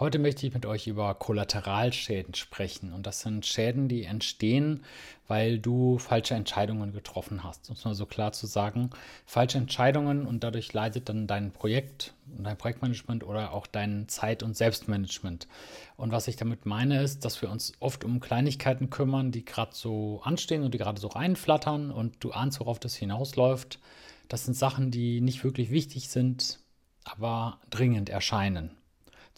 Heute 0.00 0.20
möchte 0.20 0.46
ich 0.46 0.54
mit 0.54 0.64
euch 0.64 0.86
über 0.86 1.12
Kollateralschäden 1.14 2.34
sprechen. 2.34 2.92
Und 2.92 3.04
das 3.04 3.22
sind 3.22 3.44
Schäden, 3.44 3.88
die 3.88 4.04
entstehen, 4.04 4.84
weil 5.26 5.58
du 5.58 5.98
falsche 5.98 6.34
Entscheidungen 6.34 6.92
getroffen 6.92 7.42
hast. 7.42 7.68
Um 7.68 7.74
es 7.74 7.84
mal 7.84 7.96
so 7.96 8.06
klar 8.06 8.30
zu 8.30 8.46
sagen, 8.46 8.90
falsche 9.26 9.58
Entscheidungen 9.58 10.24
und 10.24 10.44
dadurch 10.44 10.72
leidet 10.72 11.08
dann 11.08 11.26
dein 11.26 11.50
Projekt 11.50 12.14
und 12.36 12.44
dein 12.44 12.56
Projektmanagement 12.56 13.24
oder 13.24 13.52
auch 13.52 13.66
dein 13.66 14.06
Zeit- 14.06 14.44
und 14.44 14.56
Selbstmanagement. 14.56 15.48
Und 15.96 16.12
was 16.12 16.28
ich 16.28 16.36
damit 16.36 16.64
meine, 16.64 17.02
ist, 17.02 17.24
dass 17.24 17.42
wir 17.42 17.50
uns 17.50 17.72
oft 17.80 18.04
um 18.04 18.20
Kleinigkeiten 18.20 18.90
kümmern, 18.90 19.32
die 19.32 19.44
gerade 19.44 19.74
so 19.74 20.20
anstehen 20.22 20.62
und 20.62 20.74
die 20.74 20.78
gerade 20.78 21.00
so 21.00 21.08
reinflattern 21.08 21.90
und 21.90 22.22
du 22.22 22.30
ahnst, 22.30 22.60
worauf 22.60 22.78
das 22.78 22.94
hinausläuft. 22.94 23.80
Das 24.28 24.44
sind 24.44 24.54
Sachen, 24.54 24.92
die 24.92 25.20
nicht 25.20 25.42
wirklich 25.42 25.72
wichtig 25.72 26.08
sind, 26.08 26.60
aber 27.02 27.58
dringend 27.68 28.10
erscheinen 28.10 28.78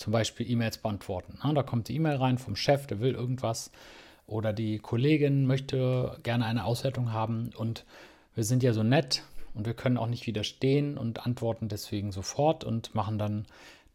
zum 0.01 0.15
Beispiel 0.15 0.51
E-Mails 0.51 0.79
beantworten. 0.79 1.39
Da 1.55 1.63
kommt 1.63 1.89
die 1.89 1.97
E-Mail 1.97 2.17
rein 2.17 2.39
vom 2.39 2.57
Chef, 2.57 2.87
der 2.87 3.01
will 3.01 3.13
irgendwas 3.13 3.71
oder 4.27 4.55
die 4.55 4.79
Kollegin 4.79 5.47
möchte 5.47 6.19
gerne 6.23 6.47
eine 6.47 6.65
Auswertung 6.65 7.13
haben 7.13 7.51
und 7.55 7.85
wir 8.35 8.45
sind 8.45 8.63
ja 8.63 8.73
so 8.73 8.83
nett 8.83 9.25
und 9.53 9.67
wir 9.67 9.75
können 9.75 9.99
auch 9.99 10.07
nicht 10.07 10.27
widerstehen 10.27 10.97
und 10.97 11.27
antworten 11.27 11.69
deswegen 11.69 12.13
sofort 12.13 12.65
und 12.65 12.95
machen 12.95 13.19
dann 13.19 13.45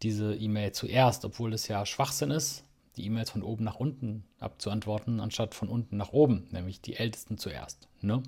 diese 0.04 0.36
E-Mail 0.36 0.73
zuerst, 0.73 1.26
obwohl 1.26 1.54
es 1.54 1.68
ja 1.68 1.88
Schwachsinn 1.88 2.30
ist, 2.30 2.66
die 2.98 3.05
E-Mails 3.08 3.32
von 3.32 3.41
oben 3.41 3.63
nach 3.63 3.80
unten 3.80 4.26
abzuantworten, 4.40 5.20
anstatt 5.20 5.55
von 5.55 5.70
unten 5.70 5.98
nach 5.98 6.13
oben, 6.13 6.48
nämlich 6.52 6.82
die 6.82 6.98
Ältesten 6.98 7.40
zuerst. 7.40 7.88
Ne? 8.02 8.22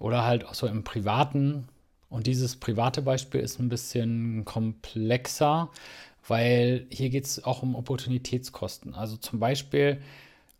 Oder 0.00 0.24
halt 0.24 0.44
auch 0.44 0.54
so 0.54 0.66
im 0.66 0.82
Privaten. 0.82 1.68
Und 2.08 2.26
dieses 2.26 2.56
private 2.56 3.02
Beispiel 3.02 3.40
ist 3.40 3.60
ein 3.60 3.68
bisschen 3.68 4.44
komplexer, 4.44 5.70
weil 6.26 6.86
hier 6.90 7.10
geht 7.10 7.26
es 7.26 7.44
auch 7.44 7.62
um 7.62 7.74
Opportunitätskosten. 7.74 8.94
Also 8.94 9.16
zum 9.16 9.40
Beispiel, 9.40 10.00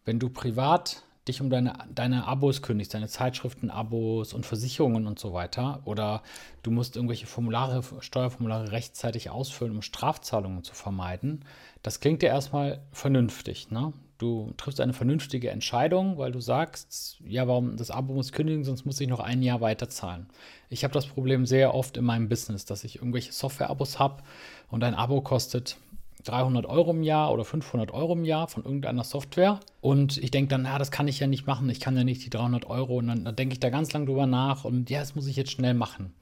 wenn 0.05 0.19
du 0.19 0.29
privat 0.29 1.03
dich 1.27 1.41
um 1.41 1.49
deine, 1.49 1.73
deine 1.95 2.27
Abos 2.27 2.61
kündigst, 2.61 2.93
deine 2.93 3.09
Zeitschriften, 3.09 3.71
Abos 3.71 4.35
und 4.35 4.45
Versicherungen 4.45 5.07
und 5.07 5.19
so 5.19 5.33
weiter, 5.33 5.81
oder 5.85 6.23
du 6.63 6.71
musst 6.71 6.97
irgendwelche 6.97 7.27
Formulare, 7.27 7.83
Steuerformulare 8.01 8.73
rechtzeitig 8.73 9.31
ausfüllen, 9.31 9.75
um 9.75 9.83
Strafzahlungen 9.83 10.65
zu 10.65 10.75
vermeiden, 10.75 11.45
das 11.83 12.01
klingt 12.01 12.23
ja 12.23 12.29
erstmal 12.29 12.83
vernünftig. 12.93 13.71
Ne? 13.71 13.93
Du 14.19 14.53
triffst 14.57 14.81
eine 14.81 14.93
vernünftige 14.93 15.51
Entscheidung, 15.51 16.19
weil 16.19 16.31
du 16.31 16.41
sagst, 16.41 17.21
ja, 17.27 17.49
warum 17.49 17.77
das 17.77 17.91
Abo 17.91 18.15
muss 18.15 18.33
kündigen, 18.33 18.65
sonst 18.65 18.87
muss 18.87 19.01
ich 19.01 19.09
noch 19.09 19.21
ein 19.21 19.43
Jahr 19.43 19.61
weiter 19.61 19.89
zahlen. 19.89 20.27
Ich 20.71 20.85
habe 20.85 20.95
das 20.95 21.07
Problem 21.07 21.47
sehr 21.47 21.75
oft 21.75 21.97
in 21.97 22.05
meinem 22.05 22.29
Business, 22.29 22.65
dass 22.65 22.85
ich 22.85 22.97
irgendwelche 22.97 23.33
Software-Abos 23.33 23.99
habe 23.99 24.23
und 24.71 24.85
ein 24.85 24.95
Abo 24.95 25.21
kostet 25.21 25.77
300 26.25 26.67
Euro 26.67 26.91
im 26.91 27.03
Jahr 27.03 27.33
oder 27.33 27.45
500 27.45 27.93
Euro 27.93 28.15
im 28.15 28.25
Jahr 28.25 28.49
von 28.49 28.65
irgendeiner 28.65 29.05
Software. 29.05 29.61
Und 29.81 30.17
ich 30.17 30.31
denke 30.31 30.49
dann, 30.49 30.63
na, 30.63 30.79
das 30.79 30.91
kann 30.91 31.09
ich 31.09 31.21
ja 31.21 31.27
nicht 31.27 31.47
machen. 31.47 31.69
Ich 31.69 31.81
kann 31.81 31.97
ja 31.97 32.05
nicht 32.05 32.25
die 32.25 32.31
300 32.31 32.67
Euro. 32.67 32.97
Und 32.97 33.09
dann, 33.09 33.25
dann 33.25 33.37
denke 33.37 33.53
ich 33.53 33.61
da 33.61 33.71
ganz 33.71 33.93
lang 33.93 34.07
drüber 34.07 34.27
nach 34.27 34.65
und 34.65 34.91
ja, 34.91 35.01
das 35.01 35.15
muss 35.15 35.27
ich 35.27 35.37
jetzt 35.37 35.51
schnell 35.51 35.75
machen. 35.75 36.15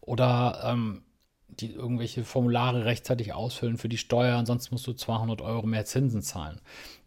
Oder 0.00 0.60
ähm, 0.64 1.02
die 1.48 1.72
irgendwelche 1.72 2.24
Formulare 2.24 2.84
rechtzeitig 2.84 3.32
ausfüllen 3.32 3.78
für 3.78 3.88
die 3.88 3.98
Steuer, 3.98 4.36
ansonsten 4.36 4.74
musst 4.74 4.86
du 4.86 4.92
200 4.92 5.40
Euro 5.40 5.66
mehr 5.66 5.84
Zinsen 5.84 6.22
zahlen. 6.22 6.60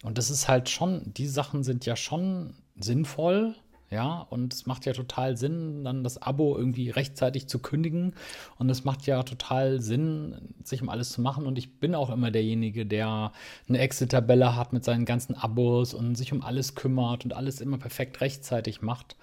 Und 0.03 0.17
das 0.17 0.29
ist 0.29 0.47
halt 0.47 0.69
schon, 0.69 1.01
die 1.05 1.27
Sachen 1.27 1.63
sind 1.63 1.85
ja 1.85 1.95
schon 1.95 2.53
sinnvoll, 2.79 3.55
ja, 3.89 4.27
und 4.29 4.53
es 4.53 4.65
macht 4.65 4.85
ja 4.85 4.91
total 4.91 5.37
Sinn, 5.37 5.85
dann 5.85 6.03
das 6.03 6.21
Abo 6.21 6.57
irgendwie 6.57 6.89
rechtzeitig 6.89 7.47
zu 7.47 7.59
kündigen. 7.59 8.13
Und 8.57 8.69
es 8.69 8.83
macht 8.83 9.05
ja 9.07 9.23
total 9.23 9.79
Sinn, 9.79 10.35
sich 10.63 10.81
um 10.81 10.89
alles 10.89 11.11
zu 11.11 11.21
machen. 11.21 11.45
Und 11.45 11.57
ich 11.57 11.79
bin 11.79 11.95
auch 11.95 12.09
immer 12.09 12.29
derjenige, 12.29 12.85
der 12.85 13.31
eine 13.69 13.79
Excel-Tabelle 13.79 14.57
hat 14.57 14.73
mit 14.73 14.83
seinen 14.83 15.05
ganzen 15.05 15.35
Abos 15.35 15.93
und 15.93 16.15
sich 16.15 16.33
um 16.33 16.41
alles 16.41 16.75
kümmert 16.75 17.23
und 17.23 17.33
alles 17.33 17.61
immer 17.61 17.77
perfekt 17.77 18.19
rechtzeitig 18.19 18.81
macht. 18.81 19.15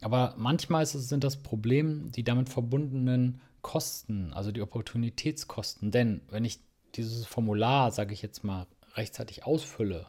Aber 0.00 0.34
manchmal 0.38 0.82
es, 0.82 0.92
sind 0.92 1.22
das 1.22 1.36
Problem 1.36 2.10
die 2.12 2.24
damit 2.24 2.48
verbundenen 2.48 3.40
Kosten, 3.66 4.32
also 4.32 4.52
die 4.52 4.62
Opportunitätskosten. 4.62 5.90
Denn 5.90 6.20
wenn 6.30 6.44
ich 6.44 6.60
dieses 6.94 7.26
Formular, 7.26 7.90
sage 7.90 8.14
ich 8.14 8.22
jetzt 8.22 8.44
mal, 8.44 8.68
rechtzeitig 8.94 9.44
ausfülle, 9.44 10.06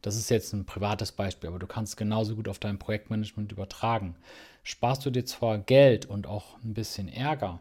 das 0.00 0.16
ist 0.16 0.30
jetzt 0.30 0.54
ein 0.54 0.64
privates 0.64 1.12
Beispiel, 1.12 1.48
aber 1.50 1.58
du 1.58 1.66
kannst 1.66 1.98
genauso 1.98 2.34
gut 2.34 2.48
auf 2.48 2.58
dein 2.58 2.78
Projektmanagement 2.78 3.52
übertragen. 3.52 4.16
Sparst 4.62 5.04
du 5.04 5.10
dir 5.10 5.26
zwar 5.26 5.58
Geld 5.58 6.06
und 6.06 6.26
auch 6.26 6.56
ein 6.64 6.72
bisschen 6.72 7.08
Ärger, 7.08 7.60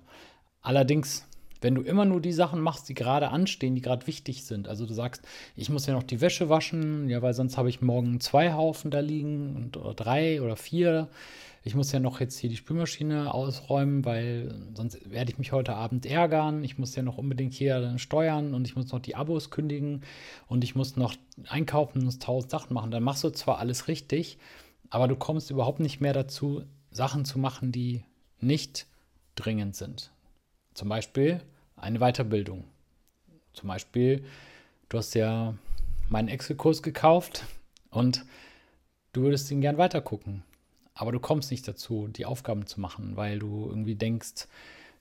allerdings 0.62 1.28
wenn 1.64 1.76
du 1.76 1.82
immer 1.82 2.06
nur 2.06 2.22
die 2.22 2.34
Sachen 2.34 2.60
machst, 2.60 2.90
die 2.90 2.94
gerade 2.94 3.30
anstehen, 3.30 3.74
die 3.74 3.82
gerade 3.82 4.06
wichtig 4.06 4.44
sind, 4.44 4.68
also 4.68 4.86
du 4.86 4.94
sagst, 4.94 5.22
ich 5.56 5.70
muss 5.70 5.86
ja 5.86 5.94
noch 5.94 6.04
die 6.04 6.22
Wäsche 6.22 6.50
waschen, 6.50 7.10
ja, 7.10 7.22
weil 7.22 7.34
sonst 7.34 7.58
habe 7.58 7.70
ich 7.70 7.82
morgen 7.82 8.20
zwei 8.20 8.54
Haufen 8.54 8.92
da 8.92 9.00
liegen 9.00 9.56
und, 9.56 9.78
oder 9.78 9.94
drei 9.94 10.42
oder 10.42 10.58
vier. 10.58 11.08
Ich 11.66 11.76
muss 11.76 11.94
ja 11.94 12.02
noch 12.02 12.20
jetzt 12.20 12.38
hier 12.38 12.50
die 12.50 12.58
Spülmaschine 12.58 13.34
ausräumen, 13.34 14.04
weil 14.04 14.54
sonst 14.74 15.10
werde 15.10 15.32
ich 15.32 15.38
mich 15.38 15.54
heute 15.54 15.76
Abend 15.76 16.06
ärgern. 16.06 16.62
Ich 16.66 16.78
muss 16.78 16.94
ja 16.96 17.04
noch 17.04 17.18
unbedingt 17.18 17.54
hier 17.54 17.98
steuern 17.98 18.54
und 18.54 18.68
ich 18.68 18.76
muss 18.76 18.92
noch 18.92 19.00
die 19.00 19.16
Abos 19.16 19.50
kündigen 19.50 20.02
und 20.48 20.66
ich 20.66 20.76
muss 20.76 20.98
noch 20.98 21.16
einkaufen 21.48 22.04
und 22.04 22.22
tausend 22.22 22.52
Sachen 22.52 22.74
machen. 22.74 22.92
Dann 22.92 23.04
machst 23.04 23.24
du 23.24 23.30
zwar 23.30 23.60
alles 23.60 23.88
richtig, 23.88 24.38
aber 24.90 25.08
du 25.08 25.16
kommst 25.16 25.52
überhaupt 25.52 25.80
nicht 25.80 26.02
mehr 26.02 26.12
dazu, 26.12 26.64
Sachen 26.92 27.24
zu 27.24 27.40
machen, 27.40 27.72
die 27.72 28.04
nicht 28.42 28.88
dringend 29.36 29.78
sind. 29.78 30.12
Zum 30.74 30.90
Beispiel 30.90 31.40
eine 31.84 32.00
Weiterbildung. 32.00 32.64
Zum 33.54 33.68
Beispiel, 33.68 34.24
du 34.90 34.98
hast 34.98 35.14
ja 35.14 35.54
meinen 36.10 36.30
Excel-Kurs 36.30 36.82
gekauft 36.82 37.44
und 37.92 38.26
du 39.12 39.22
würdest 39.22 39.52
ihn 39.52 39.62
gern 39.62 39.78
weitergucken. 39.78 40.44
Aber 40.96 41.12
du 41.12 41.20
kommst 41.20 41.52
nicht 41.52 41.68
dazu, 41.68 42.08
die 42.08 42.26
Aufgaben 42.26 42.68
zu 42.68 42.80
machen, 42.80 43.16
weil 43.16 43.40
du 43.40 43.68
irgendwie 43.68 43.96
denkst, 43.96 44.48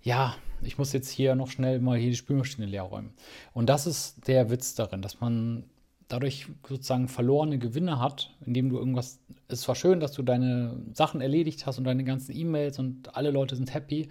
ja, 0.03 0.35
ich 0.63 0.79
muss 0.79 0.93
jetzt 0.93 1.11
hier 1.11 1.35
noch 1.35 1.51
schnell 1.51 1.81
mal 1.81 1.99
hier 1.99 2.11
die 2.11 2.17
Spülmaschine 2.17 2.67
leer 2.67 2.83
räumen. 2.83 3.15
Und 3.53 3.69
das 3.69 3.87
ist 3.87 4.27
der 4.27 4.51
Witz 4.51 4.75
darin, 4.75 5.03
dass 5.03 5.21
man 5.21 5.65
dadurch 6.09 6.47
sozusagen 6.69 7.09
verlorene 7.09 7.59
Gewinne 7.59 7.99
hat, 7.99 8.35
indem 8.45 8.69
du 8.69 8.79
irgendwas, 8.79 9.21
es 9.49 9.67
war 9.69 9.75
schön, 9.75 10.01
dass 10.01 10.13
du 10.13 10.23
deine 10.23 10.83
Sachen 10.93 11.21
erledigt 11.21 11.67
hast 11.67 11.79
und 11.79 11.85
deine 11.85 12.05
ganzen 12.05 12.37
E-Mails 12.37 12.79
und 12.79 13.17
alle 13.17 13.31
Leute 13.31 13.57
sind 13.57 13.73
happy, 13.73 14.09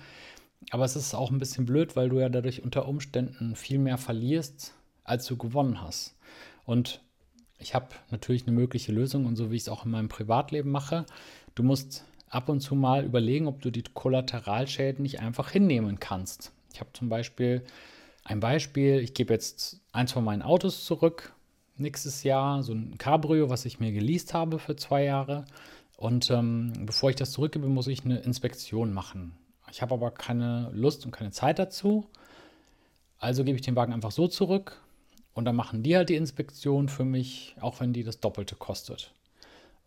aber 0.70 0.86
es 0.86 0.96
ist 0.96 1.14
auch 1.14 1.32
ein 1.32 1.40
bisschen 1.40 1.66
blöd, 1.66 1.96
weil 1.96 2.10
du 2.10 2.20
ja 2.20 2.30
dadurch 2.30 2.64
unter 2.64 2.88
Umständen 2.88 3.56
viel 3.56 3.80
mehr 3.80 3.98
verlierst, 3.98 4.74
als 5.04 5.26
du 5.26 5.38
gewonnen 5.38 5.82
hast. 5.82 6.16
Und 6.66 7.02
ich 7.58 7.74
habe 7.76 7.88
natürlich 8.10 8.48
eine 8.48 8.56
mögliche 8.56 8.92
Lösung 8.92 9.26
und 9.26 9.36
so 9.36 9.52
wie 9.52 9.56
ich 9.56 9.64
es 9.64 9.70
auch 9.70 9.86
in 9.86 9.92
meinem 9.92 10.10
Privatleben 10.10 10.72
mache, 10.72 11.06
du 11.56 11.64
musst 11.64 12.06
ab 12.30 12.50
und 12.50 12.62
zu 12.62 12.76
mal 12.76 13.04
überlegen, 13.04 13.48
ob 13.48 13.62
du 13.62 13.72
die 13.72 13.84
Kollateralschäden 13.84 15.04
nicht 15.04 15.20
einfach 15.20 15.52
hinnehmen 15.52 16.00
kannst. 16.00 16.54
Ich 16.74 16.80
habe 16.80 16.92
zum 16.94 17.10
Beispiel 17.10 17.64
ein 18.24 18.40
Beispiel, 18.40 19.00
ich 19.00 19.14
gebe 19.14 19.34
jetzt 19.34 19.82
eins 19.92 20.12
von 20.12 20.24
meinen 20.24 20.42
Autos 20.42 20.86
zurück 20.86 21.34
nächstes 21.78 22.24
Jahr, 22.24 22.64
so 22.64 22.74
ein 22.74 22.98
Cabrio, 22.98 23.50
was 23.50 23.66
ich 23.66 23.80
mir 23.80 23.92
geleast 23.92 24.34
habe 24.34 24.60
für 24.60 24.76
zwei 24.76 25.04
Jahre. 25.04 25.46
Und 25.98 26.30
ähm, 26.32 26.74
bevor 26.86 27.10
ich 27.10 27.16
das 27.16 27.32
zurückgebe, 27.32 27.68
muss 27.68 27.88
ich 27.88 28.06
eine 28.06 28.20
Inspektion 28.20 28.94
machen. 28.94 29.34
Ich 29.72 29.82
habe 29.82 29.94
aber 29.94 30.12
keine 30.12 30.70
Lust 30.74 31.06
und 31.06 31.12
keine 31.12 31.32
Zeit 31.32 31.58
dazu. 31.58 32.06
Also 33.20 33.44
gebe 33.44 33.56
ich 33.56 33.62
den 33.62 33.76
Wagen 33.76 33.94
einfach 33.94 34.12
so 34.12 34.28
zurück 34.28 34.82
und 35.34 35.46
dann 35.46 35.56
machen 35.56 35.84
die 35.84 35.96
halt 35.96 36.10
die 36.10 36.16
Inspektion 36.16 36.90
für 36.90 37.06
mich, 37.06 37.56
auch 37.62 37.80
wenn 37.80 37.94
die 37.94 38.04
das 38.04 38.20
Doppelte 38.20 38.56
kostet. 38.56 39.12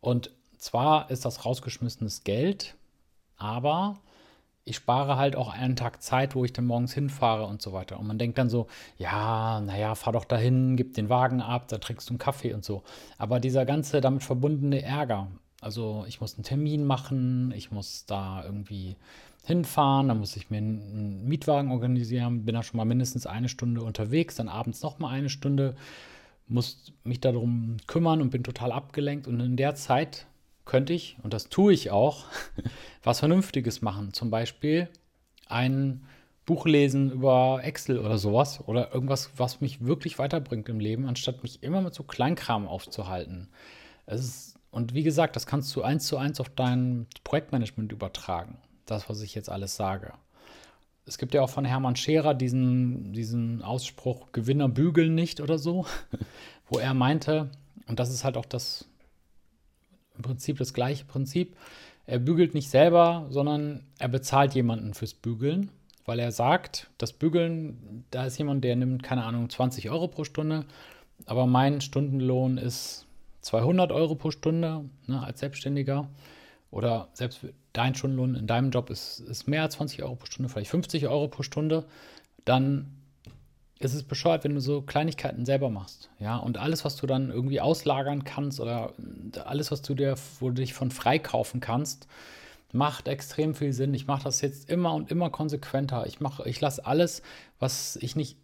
Und 0.01 0.31
zwar 0.59 1.11
ist 1.11 1.25
das 1.25 1.45
rausgeschmissenes 1.45 2.25
Geld, 2.25 2.75
aber 3.37 3.99
ich 4.65 4.77
spare 4.77 5.17
halt 5.17 5.37
auch 5.37 5.53
einen 5.53 5.77
Tag 5.77 6.03
Zeit, 6.03 6.35
wo 6.35 6.45
ich 6.45 6.53
dann 6.53 6.65
morgens 6.65 6.95
hinfahre 6.95 7.45
und 7.45 7.61
so 7.61 7.73
weiter. 7.75 7.99
Und 7.99 8.07
man 8.07 8.19
denkt 8.19 8.39
dann 8.39 8.49
so, 8.49 8.67
ja, 8.97 9.61
naja, 9.61 9.95
fahr 9.95 10.15
doch 10.15 10.25
dahin, 10.25 10.77
gib 10.77 10.95
den 10.95 11.11
Wagen 11.11 11.43
ab, 11.43 11.69
da 11.69 11.77
trinkst 11.77 12.09
du 12.09 12.13
einen 12.13 12.19
Kaffee 12.19 12.55
und 12.55 12.65
so. 12.65 12.83
Aber 13.19 13.41
dieser 13.41 13.67
ganze 13.67 14.01
damit 14.01 14.23
verbundene 14.23 14.83
Ärger, 14.83 15.29
also 15.65 16.05
ich 16.07 16.21
muss 16.21 16.35
einen 16.35 16.45
Termin 16.45 16.85
machen, 16.85 17.53
ich 17.57 17.71
muss 17.71 18.05
da 18.07 18.45
irgendwie 18.45 18.97
hinfahren, 19.45 20.09
dann 20.09 20.21
muss 20.21 20.37
ich 20.37 20.51
mir 20.51 20.59
einen 20.59 21.27
Mietwagen 21.27 21.71
organisieren, 21.71 22.45
bin 22.45 22.55
da 22.55 22.63
schon 22.63 22.77
mal 22.77 22.85
mindestens 22.85 23.27
eine 23.27 23.49
Stunde 23.49 23.83
unterwegs, 23.83 24.37
dann 24.37 24.49
abends 24.49 24.83
noch 24.83 24.99
mal 24.99 25.09
eine 25.09 25.31
Stunde, 25.31 25.75
muss 26.47 26.93
mich 27.05 27.21
darum 27.21 27.79
kümmern 27.87 28.21
und 28.21 28.31
bin 28.31 28.45
total 28.45 28.73
abgelenkt. 28.73 29.27
Und 29.27 29.41
in 29.41 29.57
der 29.57 29.75
Zeit 29.75 30.27
könnte 30.67 30.93
ich, 30.93 31.17
und 31.23 31.33
das 31.33 31.49
tue 31.49 31.73
ich 31.73 31.91
auch, 31.91 32.27
was 33.03 33.21
Vernünftiges 33.21 33.81
machen. 33.81 34.13
Zum 34.13 34.31
Beispiel 34.31 34.89
ein 35.49 36.05
Buch 36.45 36.67
lesen 36.67 37.11
über 37.11 37.61
Excel 37.63 37.99
oder 37.99 38.19
sowas 38.19 38.63
oder 38.67 38.93
irgendwas, 38.93 39.31
was 39.39 39.63
mich 39.63 39.85
wirklich 39.85 40.19
weiterbringt 40.19 40.69
im 40.69 40.81
Leben, 40.81 41.07
anstatt 41.07 41.43
mich 41.43 41.63
immer 41.63 41.81
mit 41.81 41.95
so 41.95 42.03
Kleinkram 42.03 42.69
aufzuhalten. 42.69 43.49
Ist, 44.07 44.59
und 44.75 44.95
wie 44.95 45.03
gesagt, 45.03 45.37
das 45.37 45.47
kannst 45.47 45.75
du 45.75 45.83
eins 45.83 46.07
zu 46.07 46.19
eins 46.19 46.41
auf 46.41 46.49
dein 46.49 47.07
Projektmanagement 47.23 47.93
übertragen 47.93 48.59
das, 48.87 49.09
was 49.09 49.23
ich 49.23 49.35
jetzt 49.35 49.51
alles 49.51 49.77
sage. 49.77 50.13
es 51.07 51.19
gibt 51.19 51.35
ja 51.35 51.43
auch 51.43 51.51
von 51.51 51.65
Hermann 51.65 51.97
Scherer 51.97 52.35
diesen, 52.35 53.13
diesen 53.13 53.63
Ausspruch, 53.63 54.33
Gewinner 54.33 54.69
bügeln 54.69 55.15
nicht 55.15 55.41
oder 55.41 55.59
so, 55.59 55.87
wo 56.69 56.79
er 56.79 56.95
meinte, 56.95 57.51
und 57.87 58.01
das 58.01 58.11
ist 58.11 58.25
halt 58.25 58.37
auch 58.37 58.47
das 58.47 58.87
im 60.17 60.23
Prinzip 60.23 60.59
das 60.59 60.73
gleiche 60.73 61.05
Prinzip, 61.05 61.57
er 62.07 62.19
bügelt 62.19 62.55
nicht 62.55 62.71
selber, 62.71 63.27
sondern 63.31 63.85
er 63.99 64.09
bezahlt 64.09 64.55
jemanden 64.55 64.95
fürs 64.95 65.15
Bügeln, 65.15 65.71
weil 66.05 66.19
er 66.19 66.33
sagt, 66.33 66.91
das 66.99 67.13
Bügeln, 67.13 68.05
da 68.11 68.27
ist 68.27 68.39
jemand, 68.39 68.63
der 68.63 68.77
nimmt, 68.77 69.03
keine 69.03 69.25
Ahnung, 69.25 69.51
20 69.51 69.91
Euro 69.91 70.09
pro 70.09 70.25
Stunde, 70.25 70.67
aber 71.27 71.47
mein 71.47 71.81
Stundenlohn 71.81 72.59
ist 72.59 73.07
200 73.45 73.93
Euro 73.93 74.15
pro 74.15 74.31
Stunde 74.31 74.85
ne, 75.07 75.23
als 75.23 75.41
Selbstständiger 75.41 76.09
oder 76.71 77.09
selbst 77.13 77.41
dein 77.73 77.95
Stundenlohn 77.95 78.35
in 78.35 78.47
deinem 78.47 78.71
Job 78.71 78.91
ist, 78.91 79.21
ist 79.21 79.47
mehr 79.47 79.63
als 79.63 79.75
20 79.75 80.03
Euro 80.03 80.17
pro 80.17 80.27
Stunde, 80.27 80.49
vielleicht 80.49 80.71
50 80.71 81.07
Euro 81.09 81.29
pro 81.29 81.43
Stunde, 81.43 81.85
dann 82.45 82.91
ist 83.79 83.95
es 83.95 84.03
bescheuert, 84.03 84.45
wenn 84.45 84.55
du 84.55 84.61
so 84.61 84.83
Kleinigkeiten 84.83 85.45
selber 85.45 85.69
machst. 85.69 86.11
Ja, 86.19 86.37
und 86.37 86.59
alles, 86.59 86.85
was 86.85 86.97
du 86.97 87.07
dann 87.07 87.31
irgendwie 87.31 87.61
auslagern 87.61 88.25
kannst 88.25 88.61
oder 88.61 88.95
alles, 89.45 89.71
was 89.71 89.83
du 89.83 89.95
dir, 89.95 90.15
wo 90.41 90.49
du 90.49 90.55
dich 90.55 90.73
von 90.73 90.91
freikaufen 90.91 91.61
kannst, 91.61 92.07
macht 92.73 93.09
extrem 93.09 93.55
viel 93.55 93.73
Sinn. 93.73 93.93
Ich 93.93 94.07
mache 94.07 94.25
das 94.25 94.41
jetzt 94.41 94.71
immer 94.71 94.95
und 94.95 95.11
immer 95.11 95.29
konsequenter. 95.31 96.07
Ich 96.07 96.19
ich 96.45 96.61
lasse 96.61 96.87
alles, 96.87 97.23
was 97.59 97.97
ich 97.97 98.17
nicht 98.17 98.39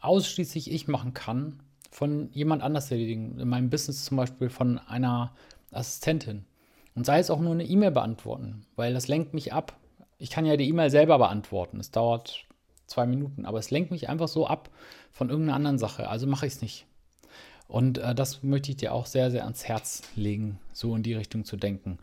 ausschließlich 0.00 0.70
ich 0.70 0.88
machen 0.88 1.14
kann, 1.14 1.60
von 1.90 2.30
jemand 2.32 2.62
anders 2.62 2.90
erledigen. 2.90 3.38
In 3.38 3.48
meinem 3.48 3.70
Business 3.70 4.04
zum 4.04 4.16
Beispiel 4.16 4.48
von 4.48 4.78
einer 4.78 5.32
Assistentin. 5.70 6.44
Und 6.94 7.04
sei 7.04 7.18
es 7.18 7.30
auch 7.30 7.40
nur 7.40 7.52
eine 7.52 7.64
E-Mail 7.64 7.90
beantworten, 7.90 8.64
weil 8.74 8.94
das 8.94 9.08
lenkt 9.08 9.34
mich 9.34 9.52
ab. 9.52 9.76
Ich 10.18 10.30
kann 10.30 10.46
ja 10.46 10.56
die 10.56 10.68
E-Mail 10.68 10.90
selber 10.90 11.18
beantworten. 11.18 11.78
Es 11.78 11.90
dauert 11.90 12.46
zwei 12.86 13.06
Minuten. 13.06 13.44
Aber 13.44 13.58
es 13.58 13.70
lenkt 13.70 13.90
mich 13.90 14.08
einfach 14.08 14.28
so 14.28 14.46
ab 14.46 14.70
von 15.12 15.28
irgendeiner 15.28 15.56
anderen 15.56 15.78
Sache. 15.78 16.08
Also 16.08 16.26
mache 16.26 16.46
ich 16.46 16.54
es 16.54 16.62
nicht. 16.62 16.86
Und 17.68 17.98
äh, 17.98 18.14
das 18.14 18.42
möchte 18.42 18.70
ich 18.70 18.76
dir 18.76 18.92
auch 18.92 19.06
sehr, 19.06 19.30
sehr 19.30 19.44
ans 19.44 19.64
Herz 19.64 20.02
legen, 20.14 20.58
so 20.72 20.94
in 20.94 21.02
die 21.02 21.14
Richtung 21.14 21.44
zu 21.44 21.56
denken. 21.56 21.98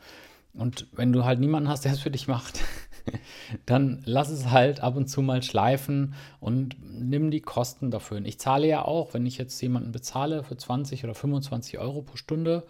Und 0.54 0.88
wenn 0.92 1.14
du 1.14 1.26
halt 1.26 1.40
niemanden 1.40 1.70
hast, 1.70 1.86
der 1.86 1.94
es 1.94 2.00
für 2.00 2.12
dich 2.12 2.28
macht, 2.28 2.60
dann 3.66 4.02
lass 4.06 4.30
es 4.30 4.50
halt 4.50 4.82
ab 4.82 4.96
und 4.96 5.08
zu 5.08 5.22
mal 5.22 5.44
schleifen 5.44 6.14
und 6.40 6.76
nimm 6.82 7.32
die 7.32 7.42
Kosten 7.42 7.92
dafür. 7.92 8.24
Ich 8.26 8.40
zahle 8.40 8.68
ja 8.68 8.84
auch, 8.86 9.14
wenn 9.14 9.26
ich 9.26 9.38
jetzt 9.38 9.60
jemanden 9.62 9.92
bezahle 9.92 10.44
für 10.44 10.58
20 10.58 11.04
oder 11.04 11.14
25 11.14 11.80
Euro 11.80 12.02
pro 12.02 12.18
Stunde, 12.18 12.66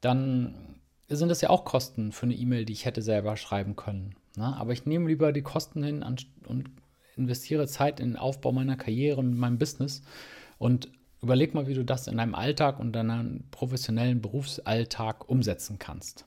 dann 0.00 0.54
sind 1.08 1.28
das 1.28 1.40
ja 1.40 1.50
auch 1.50 1.64
Kosten 1.64 2.12
für 2.12 2.26
eine 2.26 2.34
E-Mail, 2.34 2.64
die 2.64 2.72
ich 2.72 2.84
hätte 2.84 3.02
selber 3.02 3.36
schreiben 3.36 3.76
können. 3.76 4.14
Ne? 4.36 4.56
Aber 4.56 4.72
ich 4.72 4.86
nehme 4.86 5.08
lieber 5.08 5.32
die 5.32 5.42
Kosten 5.42 5.82
hin 5.82 6.02
und 6.02 6.70
investiere 7.16 7.66
Zeit 7.66 8.00
in 8.00 8.10
den 8.10 8.16
Aufbau 8.16 8.52
meiner 8.52 8.76
Karriere 8.76 9.20
und 9.20 9.36
meinem 9.36 9.58
Business 9.58 10.02
und 10.58 10.88
überleg 11.22 11.54
mal, 11.54 11.66
wie 11.66 11.74
du 11.74 11.84
das 11.84 12.06
in 12.06 12.16
deinem 12.16 12.34
Alltag 12.34 12.78
und 12.78 12.92
deinem 12.92 13.44
professionellen 13.50 14.20
Berufsalltag 14.20 15.28
umsetzen 15.28 15.78
kannst. 15.78 16.26